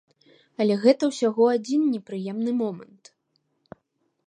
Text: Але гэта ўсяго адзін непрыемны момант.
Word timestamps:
Але 0.63 0.77
гэта 0.85 1.09
ўсяго 1.09 1.45
адзін 1.57 1.81
непрыемны 1.93 2.51
момант. 2.65 3.13